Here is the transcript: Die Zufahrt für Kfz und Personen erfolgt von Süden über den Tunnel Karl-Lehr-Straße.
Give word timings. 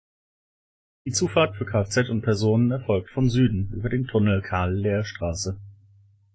Die 1.05 1.11
Zufahrt 1.11 1.55
für 1.55 1.65
Kfz 1.67 2.09
und 2.09 2.23
Personen 2.23 2.71
erfolgt 2.71 3.11
von 3.11 3.29
Süden 3.29 3.71
über 3.71 3.87
den 3.87 4.07
Tunnel 4.07 4.41
Karl-Lehr-Straße. 4.41 5.59